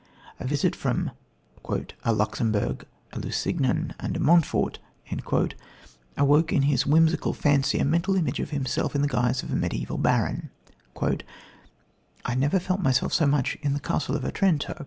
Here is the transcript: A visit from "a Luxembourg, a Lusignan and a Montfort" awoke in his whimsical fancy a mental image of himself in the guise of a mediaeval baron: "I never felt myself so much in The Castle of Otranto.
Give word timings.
A 0.39 0.47
visit 0.47 0.75
from 0.75 1.11
"a 2.03 2.11
Luxembourg, 2.11 2.87
a 3.13 3.19
Lusignan 3.19 3.93
and 3.99 4.17
a 4.17 4.19
Montfort" 4.19 4.79
awoke 6.17 6.51
in 6.51 6.63
his 6.63 6.87
whimsical 6.87 7.33
fancy 7.33 7.77
a 7.77 7.85
mental 7.85 8.15
image 8.15 8.39
of 8.39 8.49
himself 8.49 8.95
in 8.95 9.03
the 9.03 9.07
guise 9.07 9.43
of 9.43 9.51
a 9.51 9.55
mediaeval 9.55 9.99
baron: 9.99 10.49
"I 12.25 12.33
never 12.33 12.59
felt 12.59 12.81
myself 12.81 13.13
so 13.13 13.27
much 13.27 13.59
in 13.61 13.73
The 13.75 13.79
Castle 13.79 14.15
of 14.15 14.25
Otranto. 14.25 14.75